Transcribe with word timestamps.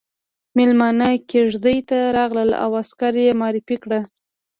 ميلمانه 0.57 1.07
کېږدۍ 1.31 1.79
ته 1.89 1.97
راغلل 2.17 2.49
او 2.63 2.69
عسکره 2.81 3.19
يې 3.25 3.33
معرفي 3.41 3.77
کړه. 3.83 3.99